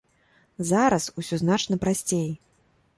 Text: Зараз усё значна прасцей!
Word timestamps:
Зараз 0.71 1.05
усё 1.23 1.41
значна 1.45 1.75
прасцей! 1.87 2.29